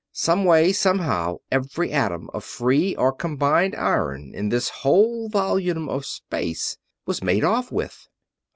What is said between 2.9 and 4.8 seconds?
or combined iron in this